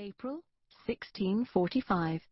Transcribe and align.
April 0.00 0.40
1645 0.86 2.22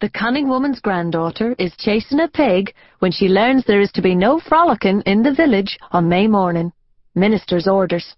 The 0.00 0.10
cunning 0.10 0.48
woman's 0.48 0.80
granddaughter 0.80 1.54
is 1.60 1.76
chasing 1.78 2.18
a 2.18 2.26
pig 2.26 2.74
when 2.98 3.12
she 3.12 3.28
learns 3.28 3.64
there 3.64 3.80
is 3.80 3.92
to 3.92 4.02
be 4.02 4.16
no 4.16 4.40
frolicking 4.40 5.00
in 5.02 5.22
the 5.22 5.32
village 5.32 5.78
on 5.92 6.08
May 6.08 6.26
morning. 6.26 6.72
Minister's 7.14 7.68
orders. 7.68 8.16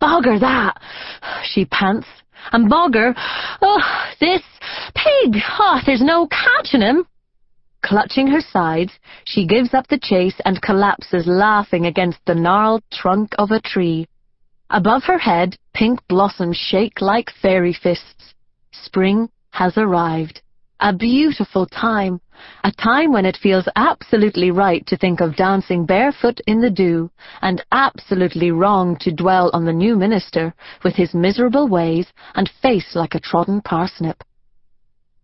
Bogger 0.00 0.40
that! 0.40 0.82
She 1.44 1.66
pants. 1.66 2.08
And 2.50 2.68
bogger, 2.68 3.14
oh, 3.62 3.80
this 4.18 4.42
pig! 4.96 5.40
Oh, 5.60 5.78
there's 5.86 6.02
no 6.02 6.26
catching 6.26 6.80
him! 6.80 7.06
Clutching 7.82 8.26
her 8.26 8.40
sides, 8.40 8.90
she 9.24 9.46
gives 9.46 9.72
up 9.72 9.86
the 9.86 10.00
chase 10.02 10.40
and 10.44 10.60
collapses 10.60 11.28
laughing 11.28 11.86
against 11.86 12.18
the 12.26 12.34
gnarled 12.34 12.82
trunk 12.90 13.30
of 13.38 13.52
a 13.52 13.60
tree. 13.60 14.08
Above 14.68 15.04
her 15.04 15.18
head, 15.18 15.56
pink 15.74 16.00
blossoms 16.08 16.56
shake 16.56 17.00
like 17.00 17.30
fairy 17.40 17.72
fists. 17.72 18.34
Spring 18.72 19.28
has 19.50 19.76
arrived. 19.76 20.40
A 20.80 20.92
beautiful 20.92 21.66
time. 21.66 22.20
A 22.64 22.72
time 22.72 23.12
when 23.12 23.24
it 23.24 23.36
feels 23.40 23.68
absolutely 23.76 24.50
right 24.50 24.84
to 24.86 24.96
think 24.96 25.20
of 25.20 25.36
dancing 25.36 25.86
barefoot 25.86 26.40
in 26.46 26.60
the 26.60 26.70
dew, 26.70 27.10
and 27.40 27.64
absolutely 27.70 28.50
wrong 28.50 28.96
to 29.00 29.12
dwell 29.12 29.50
on 29.52 29.64
the 29.64 29.72
new 29.72 29.96
minister 29.96 30.52
with 30.82 30.96
his 30.96 31.14
miserable 31.14 31.68
ways 31.68 32.06
and 32.34 32.50
face 32.60 32.96
like 32.96 33.14
a 33.14 33.20
trodden 33.20 33.60
parsnip. 33.60 34.24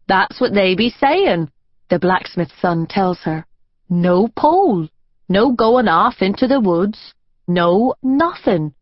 That's 0.06 0.40
what 0.40 0.54
they 0.54 0.74
be 0.74 0.90
sayin', 0.90 1.51
the 1.88 1.98
blacksmith's 1.98 2.60
son 2.60 2.87
tells 2.87 3.18
her. 3.20 3.45
No 3.88 4.28
pole. 4.28 4.88
No 5.28 5.52
goin' 5.52 5.88
off 5.88 6.23
into 6.23 6.46
the 6.46 6.60
woods. 6.60 7.15
No 7.46 7.95
nothin'. 8.02 8.74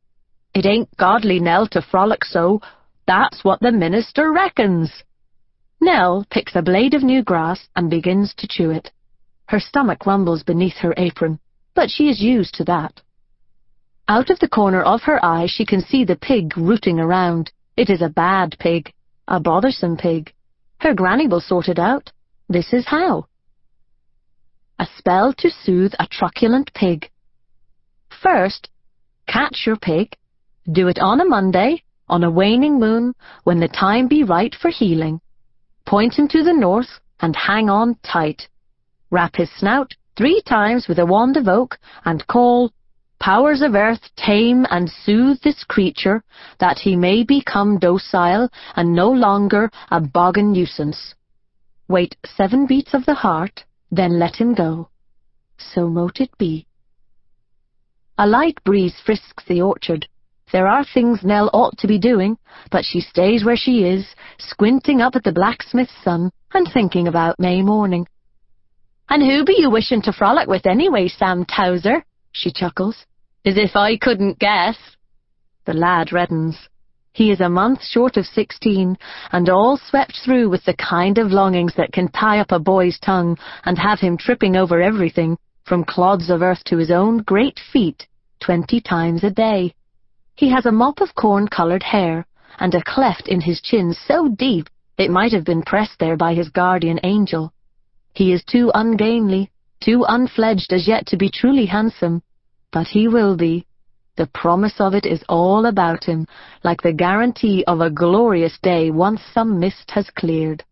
It 0.57 0.65
ain't 0.65 0.97
godly, 0.97 1.39
Nell, 1.39 1.67
to 1.67 1.83
frolic 1.83 2.25
so. 2.25 2.63
That's 3.07 3.45
what 3.45 3.61
the 3.61 3.71
minister 3.71 4.33
reckons. 4.33 4.91
Nell 5.83 6.25
picks 6.31 6.57
a 6.57 6.63
blade 6.63 6.95
of 6.95 7.03
new 7.03 7.23
grass 7.23 7.69
and 7.77 7.91
begins 7.91 8.33
to 8.39 8.49
chew 8.49 8.71
it. 8.71 8.91
Her 9.49 9.61
stomach 9.61 10.07
rumbles 10.07 10.45
beneath 10.45 10.77
her 10.77 10.95
apron, 10.97 11.41
but 11.75 11.91
she 11.91 12.09
is 12.09 12.23
used 12.23 12.55
to 12.55 12.65
that. 12.65 13.03
Out 14.09 14.31
of 14.31 14.39
the 14.39 14.49
corner 14.49 14.83
of 14.83 15.03
her 15.03 15.23
eye 15.23 15.45
she 15.47 15.67
can 15.67 15.83
see 15.83 16.05
the 16.05 16.17
pig 16.17 16.57
rooting 16.57 16.99
around. 16.99 17.53
It 17.77 17.91
is 17.91 18.01
a 18.01 18.09
bad 18.09 18.57
pig, 18.59 18.95
a 19.29 19.39
bothersome 19.39 19.99
pig. 19.99 20.33
Her 20.79 20.95
granny 20.95 21.29
will 21.29 21.43
sort 21.43 21.69
it 21.69 21.79
out. 21.79 22.13
This 22.49 22.73
is 22.73 22.87
how. 22.87 23.27
A 24.79 24.87
spell 24.97 25.35
to 25.35 25.51
soothe 25.51 25.93
a 25.99 26.07
truculent 26.07 26.73
pig. 26.73 27.11
First, 28.23 28.71
catch 29.27 29.67
your 29.67 29.77
pig, 29.77 30.17
do 30.71 30.89
it 30.89 30.99
on 30.99 31.21
a 31.21 31.25
Monday, 31.25 31.83
on 32.09 32.25
a 32.25 32.31
waning 32.31 32.79
moon, 32.79 33.15
when 33.45 33.61
the 33.61 33.69
time 33.69 34.09
be 34.09 34.23
right 34.23 34.55
for 34.55 34.71
healing. 34.71 35.21
Point 35.85 36.15
him 36.15 36.29
to 36.29 36.43
the 36.43 36.53
north 36.53 37.01
and 37.21 37.35
hang 37.37 37.71
on 37.71 37.97
tight. 38.03 38.49
Wrap 39.11 39.37
his 39.37 39.51
snout 39.57 39.95
three 40.17 40.43
times 40.43 40.89
with 40.89 40.99
a 40.99 41.07
wand 41.07 41.37
of 41.37 41.49
oak 41.49 41.79
and 42.05 42.27
call, 42.27 42.73
Powers 43.19 43.63
of 43.63 43.75
earth, 43.75 44.11
tame 44.17 44.67
and 44.71 44.91
soothe 44.91 45.41
this 45.43 45.65
creature, 45.65 46.23
that 46.61 46.79
he 46.79 46.97
may 46.97 47.23
become 47.23 47.79
docile 47.79 48.51
and 48.75 48.95
no 48.95 49.11
longer 49.11 49.71
a 49.91 50.01
boggin 50.01 50.53
nuisance. 50.53 51.15
Wait 51.89 52.17
seven 52.25 52.67
beats 52.67 52.95
of 52.95 53.07
the 53.07 53.15
heart, 53.15 53.65
then 53.91 54.19
let 54.19 54.37
him 54.37 54.55
go. 54.55 54.91
So 55.57 55.89
mote 55.89 56.21
it 56.21 56.37
be. 56.37 56.67
A 58.19 58.27
light 58.27 58.63
breeze 58.65 59.01
frisks 59.05 59.45
the 59.47 59.63
orchard. 59.63 60.07
There 60.53 60.69
are 60.69 60.85
things 60.85 61.25
Nell 61.25 61.51
ought 61.53 61.77
to 61.79 61.89
be 61.89 61.99
doing, 61.99 62.39
but 62.71 62.85
she 62.85 63.01
stays 63.01 63.45
where 63.45 63.57
she 63.57 63.85
is, 63.85 64.07
squinting 64.39 65.01
up 65.01 65.17
at 65.17 65.25
the 65.25 65.33
blacksmith's 65.33 65.93
son 66.05 66.31
and 66.55 66.69
thinking 66.73 67.09
about 67.09 67.41
May 67.41 67.63
morning. 67.63 68.07
And 69.09 69.25
who 69.25 69.45
be 69.45 69.57
you 69.59 69.71
wishing 69.71 70.03
to 70.03 70.13
frolic 70.13 70.47
with 70.47 70.65
anyway, 70.65 71.09
Sam 71.09 71.45
Towser? 71.45 72.05
she 72.31 72.53
chuckles. 72.53 73.07
As 73.45 73.57
if 73.57 73.75
I 73.75 73.97
couldn't 73.97 74.39
guess. 74.39 74.77
The 75.65 75.75
lad 75.75 76.13
reddens. 76.13 76.57
He 77.13 77.33
is 77.33 77.41
a 77.41 77.49
month 77.49 77.83
short 77.83 78.17
of 78.17 78.25
sixteen, 78.25 78.99
and 79.33 79.49
all 79.49 79.77
swept 79.77 80.17
through 80.25 80.49
with 80.49 80.65
the 80.65 80.75
kind 80.75 81.19
of 81.19 81.33
longings 81.33 81.75
that 81.77 81.93
can 81.93 82.09
tie 82.09 82.39
up 82.39 82.53
a 82.53 82.61
boy's 82.61 83.01
tongue 83.01 83.37
and 83.65 83.79
have 83.79 83.99
him 83.99 84.17
tripping 84.17 84.55
over 84.55 84.81
everything, 84.81 85.39
from 85.65 85.83
clods 85.83 86.31
of 86.31 86.43
earth 86.43 86.63
to 86.67 86.77
his 86.77 86.93
own 86.93 87.19
great 87.19 87.59
feet, 87.73 88.07
twenty 88.39 88.81
times 88.81 89.25
a 89.25 89.31
day. 89.31 89.75
He 90.37 90.51
has 90.51 90.67
a 90.67 90.73
mop 90.73 91.01
of 91.01 91.15
corn-coloured 91.15 91.83
hair, 91.83 92.27
and 92.59 92.75
a 92.75 92.83
cleft 92.83 93.27
in 93.27 93.41
his 93.41 93.63
chin 93.63 93.95
so 93.95 94.29
deep 94.29 94.69
it 94.99 95.11
might 95.11 95.33
have 95.33 95.45
been 95.45 95.63
pressed 95.63 95.99
there 95.99 96.17
by 96.17 96.35
his 96.35 96.51
guardian 96.51 97.01
angel. 97.03 97.53
He 98.13 98.33
is 98.33 98.45
too 98.45 98.71
ungainly, 98.75 99.51
too 99.81 100.05
unfledged 100.09 100.73
as 100.73 100.87
yet 100.87 101.07
to 101.07 101.17
be 101.17 101.31
truly 101.31 101.67
handsome, 101.67 102.23
but 102.71 102.87
he 102.87 103.09
will 103.09 103.37
be. 103.37 103.67
The 104.17 104.27
promise 104.27 104.81
of 104.81 104.95
it 104.95 105.07
is 105.07 105.23
all 105.29 105.67
about 105.67 106.05
him, 106.05 106.27
like 106.65 106.83
the 106.83 106.93
guarantee 106.93 107.65
of 107.67 107.81
a 107.81 107.91
glorious 107.91 108.59
day 108.63 108.91
once 108.91 109.21
some 109.33 109.59
mist 109.59 109.91
has 109.91 110.09
cleared. 110.11 110.65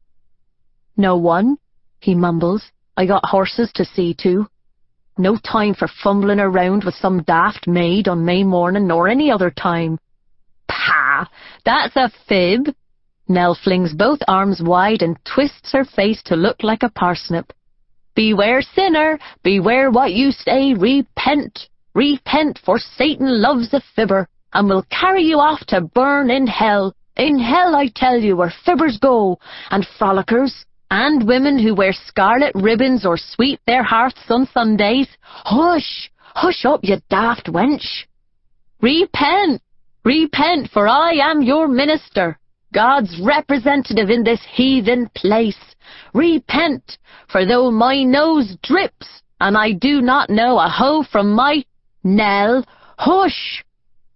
No 0.97 1.17
one, 1.17 1.57
he 2.01 2.15
mumbles, 2.15 2.71
I 2.97 3.07
got 3.07 3.27
horses 3.27 3.71
to 3.75 3.85
see 3.85 4.15
to. 4.23 4.47
No 5.17 5.37
time 5.37 5.75
for 5.75 5.87
fumbling 6.03 6.41
around 6.41 6.83
with 6.83 6.97
some 6.97 7.23
daft 7.23 7.69
maid 7.69 8.09
on 8.09 8.25
May 8.25 8.43
morning 8.43 8.89
nor 8.89 9.07
any 9.07 9.31
other 9.31 9.51
time. 9.51 10.01
Pah! 10.67 11.27
That's 11.65 11.95
a 11.95 12.11
fib. 12.29 12.75
Nell 13.29 13.55
flings 13.55 13.95
both 13.95 14.19
arms 14.27 14.61
wide 14.61 15.03
and 15.03 15.17
twists 15.25 15.71
her 15.71 15.85
face 15.85 16.21
to 16.25 16.35
look 16.35 16.65
like 16.65 16.83
a 16.83 16.91
parsnip. 16.91 17.53
Beware, 18.17 18.61
sinner! 18.61 19.21
Beware 19.45 19.91
what 19.91 20.13
you 20.13 20.33
say! 20.33 20.75
Repent! 20.75 21.69
Repent, 21.95 22.59
for 22.65 22.79
Satan 22.79 23.41
loves 23.41 23.73
a 23.73 23.81
fibber, 23.95 24.27
and 24.53 24.69
will 24.69 24.85
carry 24.91 25.23
you 25.23 25.39
off 25.39 25.65
to 25.67 25.81
burn 25.81 26.29
in 26.29 26.49
hell. 26.49 26.93
In 27.17 27.39
hell, 27.39 27.77
I 27.77 27.87
tell 27.95 28.19
you, 28.19 28.37
where 28.37 28.53
fibbers 28.67 28.99
go, 28.99 29.39
and 29.71 29.87
frolickers, 29.97 30.65
and 30.91 31.27
women 31.27 31.59
who 31.59 31.75
wear 31.75 31.93
scarlet 31.93 32.53
ribbons 32.55 33.05
or 33.05 33.17
sweep 33.17 33.61
their 33.67 33.83
hearths 33.83 34.31
on 34.31 34.47
Sundays. 34.53 35.09
Hush! 35.21 36.11
Hush 36.19 36.65
up, 36.65 36.81
you 36.83 36.97
daft 37.11 37.47
wench! 37.47 38.05
Repent! 38.81 39.63
Repent, 40.05 40.71
for 40.71 40.87
I 40.87 41.13
am 41.13 41.43
your 41.43 41.67
minister, 41.67 42.39
God's 42.75 43.19
representative 43.23 44.11
in 44.11 44.23
this 44.25 44.41
heathen 44.53 45.09
place. 45.15 45.75
Repent, 46.13 46.99
for 47.31 47.47
though 47.47 47.71
my 47.71 48.03
nose 48.03 48.57
drips, 48.63 49.07
and 49.41 49.57
I 49.57 49.73
do 49.73 50.03
not 50.03 50.29
know 50.29 50.59
a 50.59 50.69
hoe 50.69 51.05
from 51.11 51.33
my 51.33 51.65
Nell, 52.03 52.67
hush! 52.99 53.64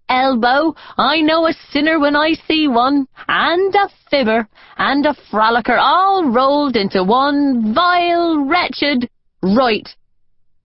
Elbow. 0.09 0.75
I 0.97 1.21
know 1.21 1.47
a 1.47 1.53
sinner 1.71 1.99
when 1.99 2.17
I 2.17 2.35
see 2.47 2.69
one, 2.69 3.07
and 3.27 3.75
a 3.75 3.89
fibber, 4.11 4.49
and 4.77 5.07
a 5.07 5.15
frolicker, 5.31 5.79
all 5.79 6.31
rolled 6.31 6.77
into 6.77 7.05
one 7.05 7.75
vile, 7.75 8.45
wretched, 8.45 9.09
right, 9.43 9.89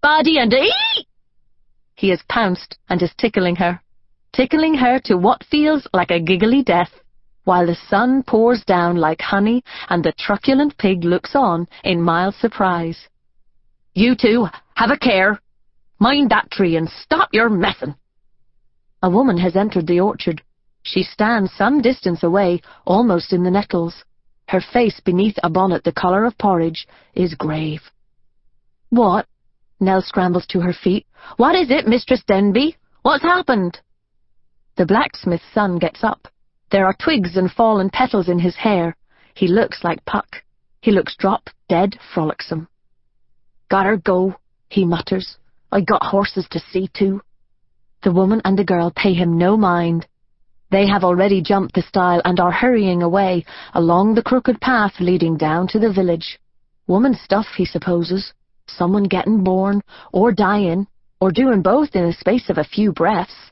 body 0.02 0.40
and 0.40 0.54
ee! 0.54 1.06
He 1.96 2.10
has 2.10 2.22
pounced 2.28 2.78
and 2.90 3.02
is 3.02 3.14
tickling 3.18 3.56
her, 3.58 3.82
tickling 4.34 4.76
her 4.76 5.00
to 5.06 5.16
what 5.16 5.46
feels 5.46 5.88
like 5.94 6.12
a 6.12 6.20
giggly 6.20 6.64
death, 6.64 6.92
while 7.44 7.66
the 7.66 7.78
sun 7.90 8.24
pours 8.24 8.64
down 8.66 8.98
like 8.98 9.22
honey 9.22 9.64
and 9.90 10.04
the 10.04 10.14
truculent 10.18 10.78
pig 10.78 11.04
looks 11.04 11.36
on 11.36 11.68
in 11.84 12.02
mild 12.02 12.36
surprise. 12.36 13.08
You 13.94 14.16
two, 14.16 14.48
have 14.76 14.92
a 14.92 14.98
care. 14.98 15.40
Mind 16.00 16.32
that 16.32 16.50
tree 16.52 16.76
and 16.76 16.90
stop 16.90 17.30
your 17.32 17.50
messin'. 17.50 17.96
A 19.04 19.10
woman 19.10 19.38
has 19.38 19.58
entered 19.58 19.86
the 19.86 20.00
orchard. 20.00 20.42
She 20.82 21.04
stands 21.04 21.52
some 21.54 21.82
distance 21.82 22.24
away, 22.24 22.62
almost 22.86 23.34
in 23.34 23.44
the 23.44 23.52
nettles. 23.52 23.94
Her 24.48 24.62
face 24.62 25.02
beneath 25.02 25.38
a 25.44 25.50
bonnet 25.50 25.84
the 25.84 25.92
colour 25.92 26.24
of 26.24 26.38
porridge 26.38 26.88
is 27.14 27.36
grave. 27.36 27.82
What? 28.90 29.28
Nell 29.82 30.02
scrambles 30.02 30.46
to 30.48 30.62
her 30.62 30.72
feet. 30.72 31.06
What 31.36 31.54
is 31.54 31.70
it, 31.70 31.86
Mistress 31.86 32.24
Denby? 32.26 32.78
What's 33.02 33.24
happened? 33.24 33.82
The 34.78 34.86
blacksmith's 34.86 35.44
son 35.54 35.80
gets 35.80 36.02
up. 36.02 36.30
There 36.72 36.86
are 36.86 36.96
twigs 36.98 37.36
and 37.36 37.52
fallen 37.52 37.90
petals 37.90 38.30
in 38.30 38.40
his 38.40 38.56
hair. 38.56 38.96
He 39.36 39.50
looks 39.50 39.84
like 39.84 40.06
Puck. 40.06 40.44
He 40.80 40.92
looks 40.92 41.18
drop 41.18 41.50
dead 41.68 42.00
frolicsome. 42.14 42.70
Gotta 43.70 43.98
go, 43.98 44.36
he 44.70 44.86
mutters. 44.86 45.38
I 45.74 45.82
got 45.82 46.04
horses 46.04 46.48
to 46.52 46.60
see 46.72 46.90
to. 47.00 47.22
The 48.04 48.12
woman 48.12 48.42
and 48.44 48.60
the 48.60 48.66
girl 48.66 48.92
pay 48.94 49.14
him 49.14 49.38
no 49.38 49.56
mind. 49.56 50.06
They 50.72 50.86
have 50.88 51.06
already 51.06 51.42
jumped 51.42 51.76
the 51.76 51.82
stile 51.84 52.22
and 52.26 52.38
are 52.38 52.52
hurrying 52.52 53.02
away 53.02 53.46
along 53.74 54.14
the 54.14 54.24
crooked 54.24 54.60
path 54.60 55.00
leading 55.00 55.38
down 55.38 55.68
to 55.70 55.80
the 55.80 55.94
village. 55.94 56.38
Woman 56.86 57.14
stuff, 57.14 57.48
he 57.56 57.64
supposes. 57.64 58.34
Someone 58.68 59.06
getting 59.06 59.42
born, 59.42 59.82
or 60.12 60.34
dying, 60.34 60.86
or 61.22 61.32
doing 61.32 61.62
both 61.62 61.96
in 61.96 62.06
the 62.06 62.12
space 62.12 62.50
of 62.50 62.58
a 62.58 62.66
few 62.66 62.92
breaths. 62.92 63.52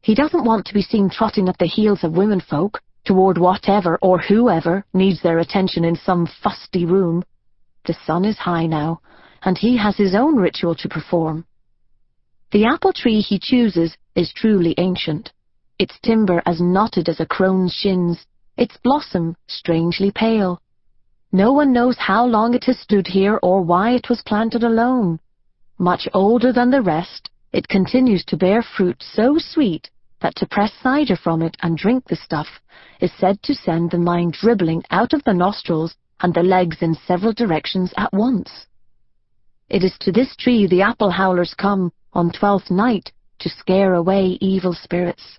He 0.00 0.14
doesn't 0.14 0.44
want 0.44 0.64
to 0.66 0.74
be 0.74 0.82
seen 0.82 1.10
trotting 1.10 1.48
at 1.50 1.58
the 1.58 1.66
heels 1.66 2.04
of 2.04 2.16
women 2.16 2.40
folk 2.40 2.80
toward 3.04 3.36
whatever 3.36 3.98
or 4.00 4.18
whoever 4.18 4.86
needs 4.94 5.20
their 5.20 5.40
attention 5.40 5.84
in 5.84 5.96
some 5.96 6.26
fusty 6.42 6.86
room. 6.86 7.22
The 7.84 7.96
sun 8.06 8.24
is 8.24 8.38
high 8.38 8.64
now, 8.66 9.02
and 9.42 9.58
he 9.58 9.76
has 9.76 9.96
his 9.98 10.14
own 10.14 10.36
ritual 10.36 10.74
to 10.76 10.88
perform. 10.88 11.44
The 12.52 12.66
apple 12.66 12.92
tree 12.92 13.22
he 13.22 13.38
chooses 13.38 13.96
is 14.14 14.30
truly 14.30 14.74
ancient, 14.76 15.32
its 15.78 15.98
timber 16.02 16.42
as 16.44 16.60
knotted 16.60 17.08
as 17.08 17.18
a 17.18 17.24
crone's 17.24 17.72
shins, 17.72 18.26
its 18.58 18.76
blossom 18.84 19.36
strangely 19.46 20.10
pale. 20.10 20.60
No 21.32 21.54
one 21.54 21.72
knows 21.72 21.96
how 21.96 22.26
long 22.26 22.52
it 22.52 22.64
has 22.64 22.78
stood 22.78 23.06
here 23.06 23.40
or 23.42 23.62
why 23.62 23.92
it 23.92 24.10
was 24.10 24.20
planted 24.20 24.64
alone. 24.64 25.18
Much 25.78 26.06
older 26.12 26.52
than 26.52 26.70
the 26.70 26.82
rest, 26.82 27.30
it 27.52 27.68
continues 27.68 28.22
to 28.26 28.36
bear 28.36 28.60
fruit 28.60 29.02
so 29.02 29.38
sweet 29.38 29.88
that 30.20 30.34
to 30.36 30.46
press 30.46 30.74
cider 30.82 31.16
from 31.16 31.40
it 31.40 31.56
and 31.62 31.78
drink 31.78 32.04
the 32.06 32.16
stuff 32.16 32.60
is 33.00 33.12
said 33.14 33.42
to 33.44 33.54
send 33.54 33.90
the 33.90 33.98
mind 33.98 34.34
dribbling 34.34 34.84
out 34.90 35.14
of 35.14 35.24
the 35.24 35.32
nostrils 35.32 35.94
and 36.20 36.34
the 36.34 36.42
legs 36.42 36.82
in 36.82 36.94
several 36.94 37.32
directions 37.32 37.94
at 37.96 38.12
once. 38.12 38.66
It 39.70 39.82
is 39.82 39.96
to 40.00 40.12
this 40.12 40.36
tree 40.36 40.66
the 40.66 40.82
apple 40.82 41.10
howlers 41.10 41.54
come 41.54 41.92
on 42.12 42.30
Twelfth 42.30 42.70
Night 42.70 43.12
to 43.40 43.48
scare 43.48 43.94
away 43.94 44.38
evil 44.40 44.74
spirits. 44.74 45.38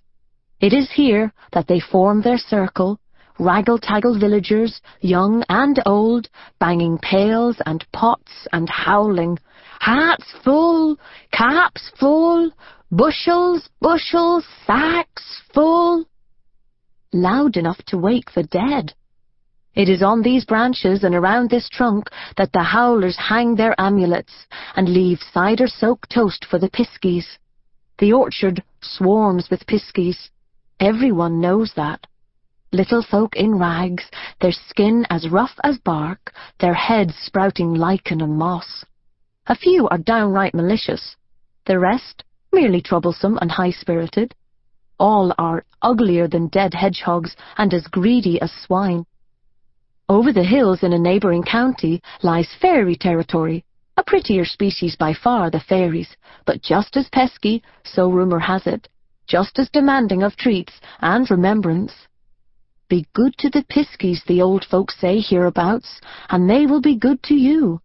It 0.60 0.74
is 0.74 0.90
here 0.92 1.34
that 1.52 1.68
they 1.68 1.80
form 1.80 2.22
their 2.22 2.38
circle 2.38 3.00
raggle-taggle 3.40 4.20
villagers, 4.20 4.82
young 5.02 5.44
and 5.50 5.82
old, 5.86 6.30
banging 6.60 6.98
pails 7.00 7.58
and 7.66 7.86
pots 7.92 8.48
and 8.52 8.70
howling, 8.70 9.40
hats 9.80 10.34
full, 10.44 10.98
caps 11.32 11.92
full, 12.00 12.52
bushels, 12.92 13.68
bushels, 13.82 14.46
sacks 14.66 15.42
full, 15.54 16.06
loud 17.12 17.58
enough 17.58 17.82
to 17.88 17.98
wake 17.98 18.32
the 18.34 18.44
dead. 18.44 18.94
It 19.76 19.90
is 19.90 20.04
on 20.04 20.22
these 20.22 20.46
branches 20.46 21.04
and 21.04 21.16
around 21.16 21.50
this 21.50 21.68
trunk 21.68 22.10
that 22.38 22.54
the 22.54 22.62
howlers 22.62 23.18
hang 23.18 23.56
their 23.56 23.74
amulets 23.80 24.34
and 24.76 24.88
leave 24.88 25.20
cider-soaked 25.34 26.12
toast 26.12 26.46
for 26.46 26.60
the 26.60 26.70
piskies. 26.70 27.26
The 27.98 28.14
orchard 28.14 28.64
swarms 28.82 29.50
with 29.50 29.66
piskies. 29.66 30.30
Everyone 30.80 31.42
knows 31.42 31.74
that. 31.76 32.06
Little 32.72 33.02
folk 33.02 33.36
in 33.36 33.58
rags, 33.58 34.04
their 34.42 34.52
skin 34.52 35.08
as 35.10 35.30
rough 35.30 35.58
as 35.64 35.80
bark, 35.80 36.34
their 36.60 36.74
heads 36.76 37.16
sprouting 37.24 37.74
lichen 37.74 38.22
and 38.22 38.38
moss. 38.38 38.86
A 39.48 39.56
few 39.56 39.88
are 39.90 39.98
downright 39.98 40.54
malicious, 40.54 41.16
the 41.66 41.80
rest 41.80 42.24
merely 42.52 42.82
troublesome 42.82 43.40
and 43.42 43.52
high-spirited. 43.52 44.36
All 45.00 45.34
are 45.40 45.66
uglier 45.82 46.28
than 46.28 46.48
dead 46.48 46.76
hedgehogs 46.76 47.36
and 47.58 47.74
as 47.74 47.88
greedy 47.88 48.40
as 48.40 48.52
swine. 48.52 49.06
Over 50.14 50.32
the 50.32 50.44
hills 50.44 50.84
in 50.84 50.94
a 50.94 51.00
neighbouring 51.00 51.42
county 51.42 52.00
lies 52.22 52.48
fairy 52.62 52.96
territory, 52.96 53.66
a 53.98 54.04
prettier 54.04 54.46
species 54.46 54.96
by 54.96 55.12
far, 55.12 55.50
the 55.50 55.60
fairies, 55.60 56.16
but 56.46 56.62
just 56.62 56.96
as 56.96 57.10
pesky, 57.10 57.64
so 57.84 58.12
rumour 58.12 58.38
has 58.38 58.68
it, 58.68 58.88
just 59.26 59.58
as 59.58 59.72
demanding 59.72 60.22
of 60.22 60.36
treats 60.36 60.74
and 61.00 61.32
remembrance. 61.32 61.94
Be 62.90 63.08
good 63.14 63.36
to 63.40 63.50
the 63.50 63.64
piskies, 63.64 64.24
the 64.26 64.40
old 64.40 64.66
folks 64.66 64.96
say 65.00 65.20
hereabouts, 65.20 66.00
and 66.30 66.48
they 66.48 66.68
will 66.68 66.82
be 66.82 66.96
good 66.96 67.24
to 67.24 67.34
you. 67.34 67.82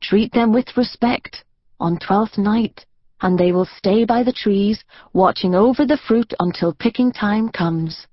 Treat 0.00 0.32
them 0.32 0.52
with 0.52 0.76
respect 0.76 1.42
on 1.80 1.98
Twelfth 1.98 2.38
Night, 2.38 2.86
and 3.20 3.36
they 3.36 3.50
will 3.50 3.66
stay 3.66 4.04
by 4.04 4.22
the 4.22 4.32
trees, 4.32 4.84
watching 5.12 5.56
over 5.56 5.84
the 5.84 5.98
fruit 6.06 6.32
until 6.38 6.72
picking 6.72 7.10
time 7.10 7.48
comes. 7.48 8.06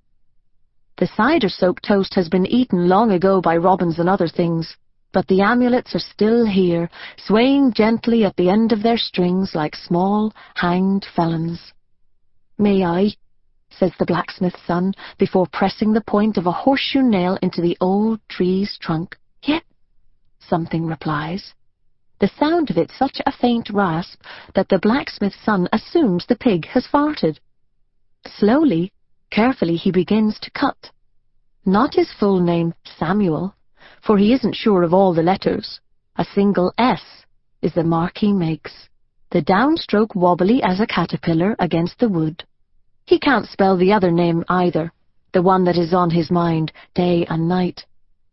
The 1.01 1.07
cider-soaked 1.17 1.83
toast 1.83 2.13
has 2.13 2.29
been 2.29 2.45
eaten 2.45 2.87
long 2.87 3.11
ago 3.11 3.41
by 3.41 3.57
robins 3.57 3.97
and 3.97 4.07
other 4.07 4.27
things, 4.27 4.77
but 5.11 5.27
the 5.27 5.41
amulets 5.41 5.95
are 5.95 5.99
still 6.13 6.45
here, 6.45 6.91
swaying 7.17 7.73
gently 7.73 8.23
at 8.23 8.35
the 8.35 8.51
end 8.51 8.71
of 8.71 8.83
their 8.83 8.99
strings 8.99 9.55
like 9.55 9.75
small, 9.75 10.31
hanged 10.53 11.07
felons. 11.15 11.73
May 12.59 12.85
I, 12.85 13.15
says 13.71 13.93
the 13.97 14.05
blacksmith's 14.05 14.61
son, 14.67 14.93
before 15.17 15.47
pressing 15.47 15.91
the 15.91 16.03
point 16.05 16.37
of 16.37 16.45
a 16.45 16.51
horseshoe 16.51 17.01
nail 17.01 17.35
into 17.41 17.61
the 17.61 17.75
old 17.81 18.19
tree's 18.29 18.77
trunk. 18.79 19.17
Yep, 19.41 19.63
something 20.37 20.85
replies. 20.85 21.55
The 22.19 22.29
sound 22.39 22.69
of 22.69 22.77
it 22.77 22.91
such 22.91 23.19
a 23.25 23.31
faint 23.31 23.71
rasp 23.71 24.21
that 24.53 24.69
the 24.69 24.77
blacksmith's 24.77 25.43
son 25.43 25.67
assumes 25.73 26.27
the 26.27 26.35
pig 26.35 26.67
has 26.67 26.85
farted. 26.85 27.39
Slowly, 28.27 28.93
carefully 29.31 29.75
he 29.75 29.91
begins 29.91 30.39
to 30.41 30.51
cut. 30.51 30.91
Not 31.65 31.95
his 31.95 32.11
full 32.19 32.39
name, 32.39 32.73
Samuel, 32.99 33.55
for 34.05 34.17
he 34.17 34.33
isn't 34.33 34.55
sure 34.55 34.83
of 34.83 34.93
all 34.93 35.13
the 35.13 35.23
letters. 35.23 35.79
A 36.17 36.25
single 36.35 36.73
S 36.77 37.01
is 37.61 37.73
the 37.73 37.83
mark 37.83 38.17
he 38.17 38.33
makes, 38.33 38.89
the 39.31 39.41
downstroke 39.41 40.13
wobbly 40.13 40.61
as 40.61 40.79
a 40.79 40.87
caterpillar 40.87 41.55
against 41.59 41.97
the 41.99 42.09
wood. 42.09 42.43
He 43.05 43.17
can't 43.17 43.47
spell 43.47 43.77
the 43.77 43.93
other 43.93 44.11
name 44.11 44.43
either, 44.49 44.91
the 45.31 45.41
one 45.41 45.63
that 45.63 45.77
is 45.77 45.93
on 45.93 46.09
his 46.09 46.29
mind 46.29 46.71
day 46.93 47.25
and 47.29 47.47
night, 47.47 47.85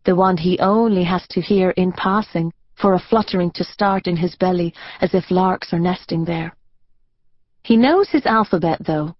the 0.05 0.17
one 0.17 0.37
he 0.37 0.59
only 0.59 1.05
has 1.05 1.27
to 1.29 1.41
hear 1.41 1.71
in 1.71 1.93
passing 1.93 2.53
for 2.75 2.95
a 2.95 2.99
fluttering 2.99 3.51
to 3.53 3.65
start 3.65 4.07
in 4.07 4.17
his 4.17 4.35
belly 4.37 4.75
as 5.01 5.15
if 5.15 5.31
larks 5.31 5.73
are 5.73 5.79
nesting 5.79 6.25
there. 6.25 6.57
He 7.63 7.77
knows 7.77 8.09
his 8.09 8.27
alphabet, 8.27 8.81
though, 8.85 9.15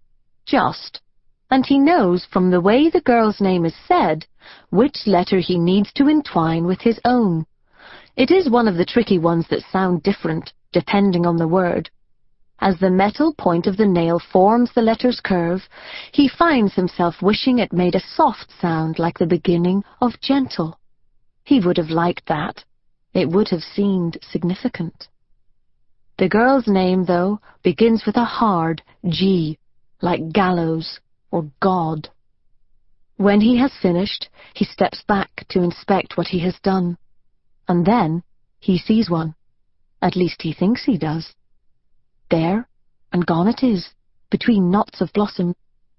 just, 0.47 1.01
and 1.51 1.65
he 1.67 1.79
knows 1.79 2.27
from 2.27 2.51
the 2.51 2.61
way 2.61 2.91
the 2.91 3.01
girl's 3.01 3.41
name 3.41 3.65
is 3.65 3.75
said 3.87 4.27
which 4.71 5.07
letter 5.07 5.39
he 5.39 5.59
needs 5.59 5.93
to 5.93 6.09
entwine 6.09 6.65
with 6.67 6.81
his 6.81 7.01
own. 7.05 7.47
It 8.17 8.31
is 8.31 8.51
one 8.51 8.69
of 8.69 8.77
the 8.77 8.85
tricky 8.85 9.19
ones 9.19 9.47
that 9.49 9.63
sound 9.71 10.03
different, 10.03 10.53
depending 10.73 11.27
on 11.27 11.37
the 11.37 11.49
word. 11.49 11.91
As 12.61 12.79
the 12.79 12.91
metal 12.91 13.33
point 13.35 13.67
of 13.67 13.77
the 13.77 13.87
nail 13.87 14.19
forms 14.19 14.73
the 14.75 14.83
letter's 14.83 15.21
curve, 15.21 15.69
he 16.13 16.29
finds 16.29 16.75
himself 16.75 17.23
wishing 17.23 17.59
it 17.59 17.73
made 17.73 17.95
a 17.95 18.01
soft 18.01 18.51
sound 18.61 18.99
like 18.99 19.19
the 19.19 19.27
beginning 19.27 19.85
of 20.01 20.21
gentle. 20.21 20.79
He 21.45 21.61
would 21.61 21.77
have 21.77 21.91
liked 21.91 22.27
that. 22.27 22.65
It 23.15 23.29
would 23.29 23.49
have 23.49 23.63
seemed 23.63 24.19
significant. 24.31 25.09
The 26.19 26.29
girl's 26.29 26.67
name, 26.67 27.05
though, 27.05 27.41
begins 27.63 28.05
with 28.05 28.17
a 28.17 28.25
hard 28.25 28.83
G, 29.09 29.59
like 30.03 30.33
gallows 30.33 30.99
or 31.31 31.51
God. 31.61 32.09
When 33.17 33.41
he 33.41 33.59
has 33.59 33.73
finished, 33.83 34.29
he 34.55 34.65
steps 34.65 35.03
back 35.07 35.45
to 35.49 35.63
inspect 35.63 36.17
what 36.17 36.29
he 36.29 36.39
has 36.41 36.59
done. 36.63 36.99
And 37.67 37.85
then 37.85 38.23
he 38.61 38.79
sees 38.79 39.11
one. 39.11 39.35
At 40.01 40.17
least 40.17 40.43
he 40.43 40.53
thinks 40.53 40.85
he 40.85 40.97
does. 40.97 41.35
There, 42.31 42.69
and 43.13 43.27
gone 43.27 43.49
it 43.49 43.63
is, 43.63 43.89
between 44.31 44.71
knots 44.71 45.01
of 45.01 45.13
blossom, 45.13 45.55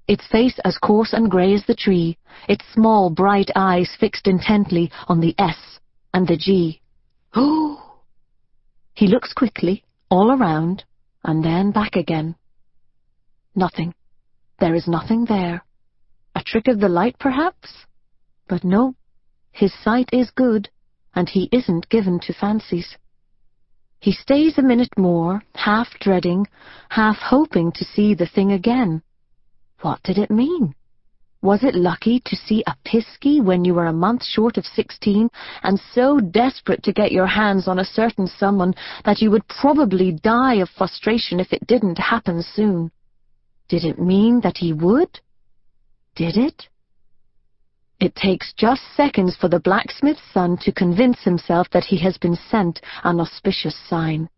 its 0.08 0.25
face 0.27 0.58
as 0.63 0.77
coarse 0.77 1.13
and 1.13 1.30
grey 1.30 1.53
as 1.53 1.65
the 1.65 1.75
tree, 1.75 2.18
its 2.48 2.65
small 2.74 3.10
bright 3.10 3.51
eyes 3.56 3.96
fixed 4.00 4.27
intently 4.27 4.92
on 5.08 5.20
the 5.20 5.36
S 5.38 5.80
and 6.13 6.27
the 6.27 6.38
G. 6.38 6.82
Oh! 7.36 8.00
He 8.94 9.08
looks 9.08 9.34
quickly, 9.34 9.84
all 10.10 10.32
around, 10.32 10.84
and 11.24 11.44
then 11.44 11.72
back 11.72 11.96
again. 11.96 12.36
Nothing. 13.56 13.94
There 14.60 14.75
is 14.75 14.88
nothing 14.88 15.25
there. 15.25 15.63
A 16.36 16.44
trick 16.44 16.68
of 16.68 16.80
the 16.80 16.89
light, 16.89 17.18
perhaps? 17.18 17.86
But 18.48 18.63
no, 18.63 18.96
his 19.51 19.74
sight 19.84 20.10
is 20.12 20.32
good, 20.32 20.70
and 21.16 21.30
he 21.30 21.50
isn't 21.51 21.89
given 21.89 22.20
to 22.22 22.34
fancies. 22.34 22.98
He 24.01 24.12
stays 24.12 24.58
a 24.58 24.62
minute 24.62 24.98
more, 24.98 25.44
half 25.56 25.88
dreading, 26.00 26.48
half 26.89 27.18
hoping 27.18 27.72
to 27.74 27.86
see 27.86 28.13
the 28.13 28.25
thing 28.25 28.51
again. 28.51 29.01
What 29.82 30.04
did 30.04 30.18
it 30.18 30.32
mean? 30.32 30.75
Was 31.42 31.63
it 31.63 31.74
lucky 31.74 32.20
to 32.25 32.36
see 32.36 32.63
a 32.68 32.75
pisky 32.86 33.42
when 33.42 33.63
you 33.63 33.74
were 33.74 33.86
a 33.86 33.94
month 33.94 34.25
short 34.25 34.58
of 34.58 34.66
sixteen 34.66 35.30
and 35.63 35.80
so 35.94 36.20
desperate 36.20 36.84
to 36.84 36.92
get 36.92 37.13
your 37.13 37.28
hands 37.28 37.66
on 37.66 37.80
a 37.80 37.86
certain 37.86 38.28
someone 38.28 38.75
that 39.06 39.22
you 39.22 39.32
would 39.32 39.48
probably 39.48 40.12
die 40.12 40.56
of 40.56 40.70
frustration 40.70 41.39
if 41.39 41.54
it 41.54 41.66
didn't 41.66 41.98
happen 41.98 42.44
soon? 42.44 42.92
Did 43.70 43.86
it 43.86 44.00
mean 44.00 44.42
that 44.42 44.58
he 44.58 44.74
would? 44.74 45.20
Did 46.16 46.36
it? 46.38 46.68
It 48.00 48.16
takes 48.16 48.54
just 48.54 48.82
seconds 48.96 49.36
for 49.36 49.48
the 49.48 49.60
blacksmith's 49.60 50.24
son 50.34 50.58
to 50.62 50.72
convince 50.72 51.22
himself 51.22 51.70
that 51.72 51.84
he 51.84 51.98
has 51.98 52.18
been 52.18 52.38
sent 52.50 52.82
an 53.04 53.20
auspicious 53.20 53.76
sign. 53.88 54.30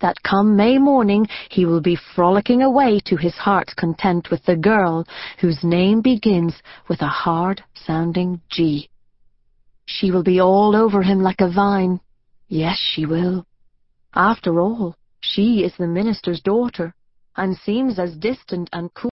That 0.00 0.22
come 0.22 0.56
May 0.56 0.76
morning 0.76 1.26
he 1.50 1.64
will 1.64 1.80
be 1.80 1.96
frolicking 2.14 2.62
away 2.62 3.00
to 3.06 3.16
his 3.16 3.34
heart's 3.34 3.72
content 3.72 4.30
with 4.30 4.44
the 4.44 4.56
girl 4.56 5.06
whose 5.40 5.64
name 5.64 6.02
begins 6.02 6.54
with 6.88 7.00
a 7.00 7.06
hard-sounding 7.06 8.42
G. 8.50 8.90
She 9.86 10.10
will 10.10 10.24
be 10.24 10.40
all 10.40 10.76
over 10.76 11.02
him 11.02 11.22
like 11.22 11.40
a 11.40 11.50
vine. 11.50 12.00
Yes, 12.48 12.76
she 12.76 13.06
will. 13.06 13.46
After 14.14 14.60
all, 14.60 14.96
she 15.20 15.64
is 15.64 15.72
the 15.78 15.86
minister's 15.86 16.40
daughter, 16.40 16.94
and 17.36 17.56
seems 17.58 17.98
as 17.98 18.16
distant 18.16 18.68
and 18.72 18.92
cool 18.94 19.10